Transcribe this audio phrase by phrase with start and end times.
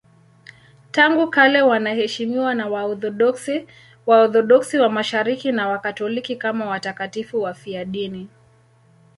[0.91, 3.67] Tangu kale wanaheshimiwa na Waorthodoksi,
[4.07, 8.29] Waorthodoksi wa Mashariki na Wakatoliki kama watakatifu wafiadini.